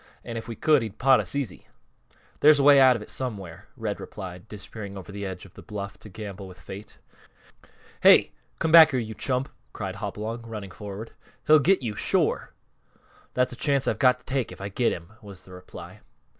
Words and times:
And 0.23 0.35
if 0.35 0.47
we 0.47 0.55
could, 0.55 0.81
he'd 0.81 0.97
pot 0.97 1.19
us 1.19 1.35
easy." 1.35 1.67
"There's 2.39 2.57
a 2.57 2.63
way 2.63 2.79
out 2.79 2.95
of 2.95 3.03
it 3.03 3.09
somewhere," 3.11 3.67
Red 3.77 3.99
replied, 3.99 4.47
disappearing 4.49 4.97
over 4.97 5.11
the 5.11 5.27
edge 5.27 5.45
of 5.45 5.53
the 5.53 5.61
bluff 5.61 5.99
to 5.99 6.09
gamble 6.09 6.47
with 6.47 6.59
Fate. 6.59 6.97
"Hey! 8.01 8.31
Come 8.57 8.71
back 8.71 8.89
here, 8.89 8.99
you 8.99 9.13
chump!" 9.13 9.47
cried 9.73 9.97
Hopalong, 9.97 10.41
running 10.47 10.71
forward. 10.71 11.11
"He'll 11.45 11.59
get 11.59 11.83
you, 11.83 11.95
shore!" 11.95 12.51
"That's 13.35 13.53
a 13.53 13.55
chance 13.55 13.87
I've 13.87 13.99
got 13.99 14.17
to 14.17 14.25
take 14.25 14.51
if 14.51 14.59
I 14.59 14.69
get 14.69 14.91
him," 14.91 15.13
was 15.21 15.43
the 15.43 15.51
reply. 15.51 15.99